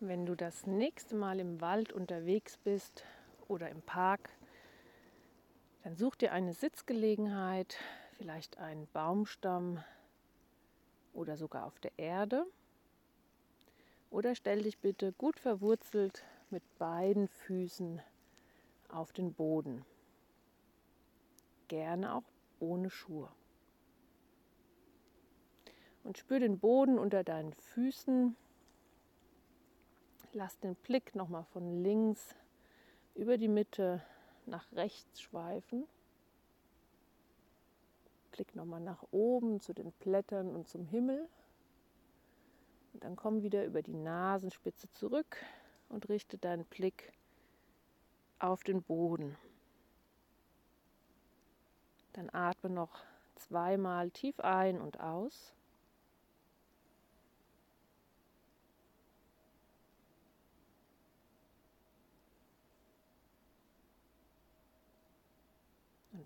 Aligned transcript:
Wenn 0.00 0.26
du 0.26 0.34
das 0.34 0.66
nächste 0.66 1.16
Mal 1.16 1.40
im 1.40 1.62
Wald 1.62 1.90
unterwegs 1.90 2.58
bist 2.58 3.02
oder 3.48 3.70
im 3.70 3.80
Park, 3.80 4.28
dann 5.84 5.96
such 5.96 6.16
dir 6.16 6.32
eine 6.32 6.52
Sitzgelegenheit, 6.52 7.78
vielleicht 8.18 8.58
einen 8.58 8.86
Baumstamm 8.88 9.82
oder 11.14 11.38
sogar 11.38 11.64
auf 11.64 11.80
der 11.80 11.92
Erde. 11.96 12.44
Oder 14.10 14.34
stell 14.34 14.64
dich 14.64 14.76
bitte 14.78 15.12
gut 15.12 15.40
verwurzelt 15.40 16.24
mit 16.50 16.62
beiden 16.78 17.26
Füßen 17.26 18.02
auf 18.90 19.14
den 19.14 19.32
Boden. 19.32 19.82
Gerne 21.68 22.14
auch 22.14 22.24
ohne 22.60 22.90
Schuhe. 22.90 23.32
Und 26.04 26.18
spür 26.18 26.38
den 26.38 26.58
Boden 26.58 26.98
unter 26.98 27.24
deinen 27.24 27.54
Füßen 27.54 28.36
Lass 30.36 30.58
den 30.58 30.74
Blick 30.74 31.14
nochmal 31.14 31.44
von 31.44 31.82
links 31.82 32.34
über 33.14 33.38
die 33.38 33.48
Mitte 33.48 34.02
nach 34.44 34.70
rechts 34.72 35.22
schweifen. 35.22 35.88
Blick 38.32 38.54
nochmal 38.54 38.82
nach 38.82 39.02
oben 39.12 39.62
zu 39.62 39.72
den 39.72 39.92
Blättern 39.92 40.54
und 40.54 40.68
zum 40.68 40.84
Himmel. 40.84 41.26
Und 42.92 43.02
dann 43.02 43.16
komm 43.16 43.40
wieder 43.40 43.64
über 43.64 43.80
die 43.80 43.94
Nasenspitze 43.94 44.92
zurück 44.92 45.38
und 45.88 46.10
richte 46.10 46.36
deinen 46.36 46.66
Blick 46.66 47.14
auf 48.38 48.62
den 48.62 48.82
Boden. 48.82 49.38
Dann 52.12 52.28
atme 52.28 52.68
noch 52.68 53.02
zweimal 53.36 54.10
tief 54.10 54.38
ein 54.40 54.82
und 54.82 55.00
aus. 55.00 55.55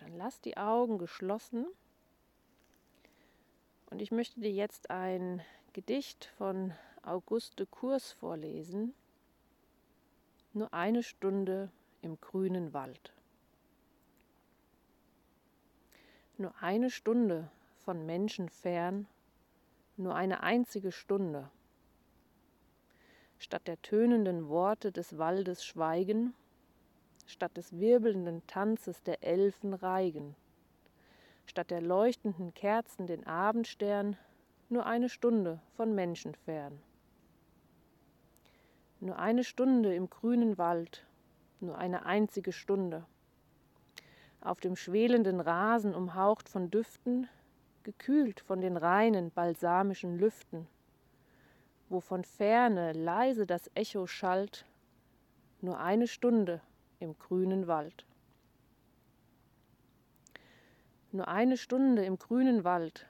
Dann 0.00 0.16
lass 0.16 0.40
die 0.40 0.56
Augen 0.56 0.96
geschlossen. 0.96 1.66
Und 3.90 4.00
ich 4.00 4.10
möchte 4.10 4.40
dir 4.40 4.50
jetzt 4.50 4.90
ein 4.90 5.42
Gedicht 5.74 6.32
von 6.38 6.72
Auguste 7.02 7.66
Kurs 7.66 8.12
vorlesen. 8.12 8.94
Nur 10.54 10.72
eine 10.72 11.02
Stunde 11.02 11.70
im 12.00 12.18
grünen 12.18 12.72
Wald. 12.72 13.12
Nur 16.38 16.54
eine 16.62 16.88
Stunde 16.90 17.50
von 17.84 18.06
Menschen 18.06 18.48
fern, 18.48 19.06
nur 19.98 20.14
eine 20.14 20.42
einzige 20.42 20.92
Stunde. 20.92 21.50
Statt 23.38 23.66
der 23.68 23.80
tönenden 23.82 24.48
Worte 24.48 24.92
des 24.92 25.18
Waldes 25.18 25.62
Schweigen 25.62 26.32
statt 27.30 27.56
des 27.56 27.78
wirbelnden 27.78 28.46
Tanzes 28.46 29.02
der 29.02 29.22
Elfen 29.22 29.72
Reigen, 29.72 30.34
statt 31.46 31.70
der 31.70 31.80
leuchtenden 31.80 32.52
Kerzen 32.54 33.06
den 33.06 33.26
Abendstern, 33.26 34.16
nur 34.68 34.86
eine 34.86 35.08
Stunde 35.08 35.60
von 35.76 35.94
Menschen 35.94 36.34
fern. 36.34 36.80
Nur 39.00 39.18
eine 39.18 39.44
Stunde 39.44 39.94
im 39.94 40.10
grünen 40.10 40.58
Wald, 40.58 41.06
nur 41.60 41.78
eine 41.78 42.04
einzige 42.04 42.52
Stunde. 42.52 43.06
Auf 44.40 44.60
dem 44.60 44.76
schwelenden 44.76 45.40
Rasen 45.40 45.94
umhaucht 45.94 46.48
von 46.48 46.70
Düften, 46.70 47.28
gekühlt 47.82 48.40
von 48.40 48.60
den 48.60 48.76
reinen 48.76 49.30
balsamischen 49.30 50.18
Lüften, 50.18 50.66
wo 51.88 52.00
von 52.00 52.24
ferne 52.24 52.92
leise 52.92 53.46
das 53.46 53.70
Echo 53.74 54.06
schallt, 54.06 54.66
nur 55.60 55.78
eine 55.78 56.06
Stunde 56.06 56.60
im 57.00 57.18
grünen 57.18 57.66
Wald. 57.66 58.06
Nur 61.12 61.26
eine 61.26 61.56
Stunde 61.56 62.04
im 62.04 62.18
grünen 62.18 62.62
Wald, 62.62 63.08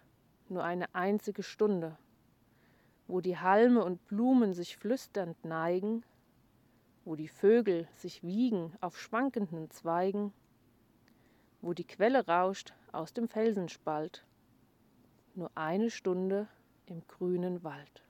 nur 0.49 0.65
eine 0.65 0.95
einzige 0.95 1.43
Stunde, 1.43 1.99
wo 3.07 3.21
die 3.21 3.39
Halme 3.39 3.85
und 3.85 4.07
Blumen 4.07 4.55
sich 4.55 4.77
flüsternd 4.77 5.45
neigen, 5.45 6.03
wo 7.05 7.15
die 7.15 7.29
Vögel 7.29 7.89
sich 7.95 8.23
wiegen 8.23 8.73
auf 8.81 8.99
schwankenden 8.99 9.71
Zweigen, 9.71 10.33
wo 11.61 11.75
die 11.75 11.87
Quelle 11.87 12.27
rauscht 12.27 12.73
aus 12.93 13.13
dem 13.13 13.29
Felsenspalt, 13.29 14.25
nur 15.35 15.51
eine 15.55 15.91
Stunde 15.91 16.49
im 16.87 17.07
grünen 17.07 17.63
Wald. 17.63 18.03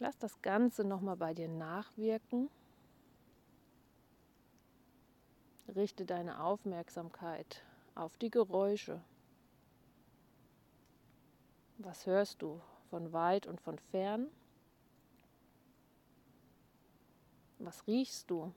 Lass 0.00 0.16
das 0.18 0.40
Ganze 0.42 0.84
nochmal 0.84 1.16
bei 1.16 1.34
dir 1.34 1.48
nachwirken. 1.48 2.48
Richte 5.74 6.06
deine 6.06 6.40
Aufmerksamkeit 6.40 7.62
auf 7.94 8.16
die 8.16 8.30
Geräusche. 8.30 9.02
Was 11.78 12.06
hörst 12.06 12.42
du 12.42 12.60
von 12.90 13.12
weit 13.12 13.46
und 13.46 13.60
von 13.60 13.78
fern? 13.78 14.28
Was 17.58 17.86
riechst 17.86 18.30
du? 18.30 18.52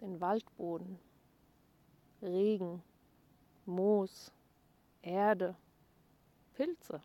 Den 0.00 0.20
Waldboden, 0.20 0.98
Regen, 2.22 2.82
Moos, 3.66 4.32
Erde, 5.02 5.54
Pilze. 6.54 7.02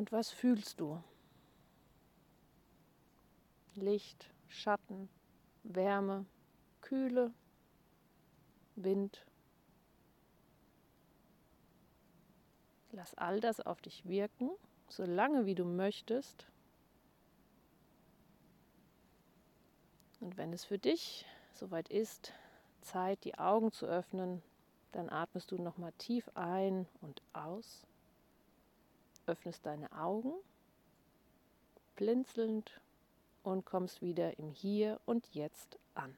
Und 0.00 0.12
was 0.12 0.30
fühlst 0.30 0.80
du? 0.80 0.98
Licht, 3.74 4.32
Schatten, 4.48 5.10
Wärme, 5.62 6.24
Kühle, 6.80 7.34
Wind. 8.76 9.26
Lass 12.92 13.12
all 13.12 13.40
das 13.40 13.60
auf 13.60 13.82
dich 13.82 14.08
wirken, 14.08 14.48
so 14.88 15.04
lange 15.04 15.44
wie 15.44 15.54
du 15.54 15.66
möchtest. 15.66 16.46
Und 20.20 20.38
wenn 20.38 20.54
es 20.54 20.64
für 20.64 20.78
dich 20.78 21.26
soweit 21.52 21.90
ist, 21.90 22.32
Zeit, 22.80 23.22
die 23.24 23.38
Augen 23.38 23.70
zu 23.70 23.84
öffnen, 23.84 24.40
dann 24.92 25.10
atmest 25.10 25.50
du 25.50 25.58
nochmal 25.58 25.92
tief 25.98 26.30
ein 26.34 26.88
und 27.02 27.20
aus 27.34 27.86
öffnest 29.26 29.64
deine 29.66 29.90
Augen, 29.92 30.32
blinzelnd 31.96 32.80
und 33.42 33.64
kommst 33.64 34.02
wieder 34.02 34.38
im 34.38 34.50
Hier 34.50 35.00
und 35.06 35.26
Jetzt 35.34 35.78
an. 35.94 36.16